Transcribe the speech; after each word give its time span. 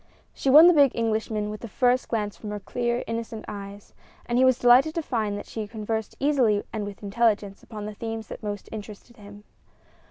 She 0.33 0.49
won 0.49 0.65
the 0.65 0.73
big 0.73 0.93
Englishman 0.95 1.51
with 1.51 1.61
the 1.61 1.67
first 1.67 2.07
glance 2.09 2.35
from 2.35 2.49
her 2.49 2.59
clear, 2.59 3.03
innocent 3.05 3.45
eyes, 3.47 3.93
and 4.25 4.39
he 4.39 4.43
was 4.43 4.57
delighted 4.57 4.95
to 4.95 5.03
find 5.03 5.37
that 5.37 5.45
she 5.45 5.67
conversed 5.67 6.15
easily 6.19 6.63
and 6.73 6.85
with 6.87 7.03
intelligence 7.03 7.61
upon 7.61 7.85
the 7.85 7.93
themes 7.93 8.25
that 8.29 8.41
most 8.41 8.67
interested 8.71 9.17
him. 9.17 9.43